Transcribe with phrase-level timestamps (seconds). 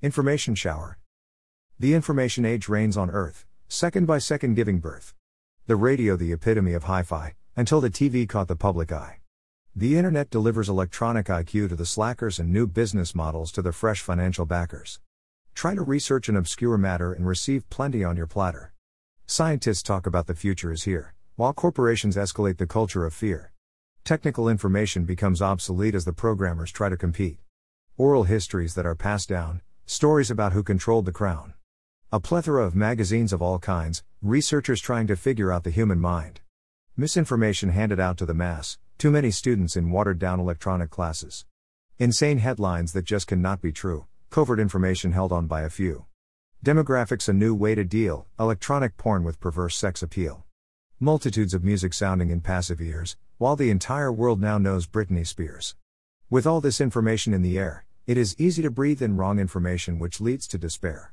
[0.00, 0.96] Information shower.
[1.80, 5.12] The information age reigns on Earth, second by second giving birth.
[5.66, 9.18] The radio, the epitome of hi fi, until the TV caught the public eye.
[9.74, 14.00] The internet delivers electronic IQ to the slackers and new business models to the fresh
[14.00, 15.00] financial backers.
[15.52, 18.72] Try to research an obscure matter and receive plenty on your platter.
[19.26, 23.50] Scientists talk about the future is here, while corporations escalate the culture of fear.
[24.04, 27.40] Technical information becomes obsolete as the programmers try to compete.
[27.96, 29.60] Oral histories that are passed down,
[29.90, 31.54] stories about who controlled the crown.
[32.12, 36.42] A plethora of magazines of all kinds, researchers trying to figure out the human mind.
[36.94, 41.46] Misinformation handed out to the mass, too many students in watered down electronic classes.
[41.98, 46.04] Insane headlines that just cannot be true, covert information held on by a few.
[46.62, 50.44] Demographics a new way to deal, electronic porn with perverse sex appeal.
[51.00, 55.76] Multitudes of music sounding in passive ears, while the entire world now knows Britney Spears.
[56.28, 59.98] With all this information in the air, it is easy to breathe in wrong information
[59.98, 61.12] which leads to despair.